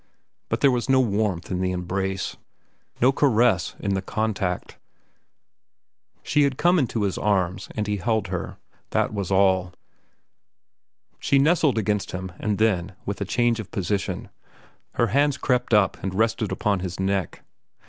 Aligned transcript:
But 0.49 0.61
there 0.61 0.71
was 0.71 0.89
no 0.89 0.99
warmth 0.99 1.51
in 1.51 1.61
the 1.61 1.69
embrace, 1.69 2.35
no 3.03 3.11
caress 3.11 3.75
in 3.79 3.93
the 3.93 4.01
contact. 4.01 4.79
She 6.23 6.41
had 6.41 6.57
come 6.57 6.79
into 6.79 7.03
his 7.03 7.19
arms, 7.19 7.69
and 7.75 7.85
he 7.85 7.97
held 7.97 8.29
her, 8.29 8.57
that 8.89 9.13
was 9.13 9.29
all. 9.29 9.73
She 11.19 11.37
nestled 11.37 11.77
against 11.77 12.13
him, 12.13 12.31
and 12.39 12.57
then, 12.57 12.93
with 13.05 13.21
a 13.21 13.25
change 13.25 13.59
of 13.59 13.69
position, 13.69 14.29
her 14.95 15.05
hands 15.13 15.37
crept 15.37 15.71
up 15.71 16.01
and 16.01 16.15
rested 16.15 16.51
upon 16.51 16.79
his 16.79 16.99
neck. 16.99 17.43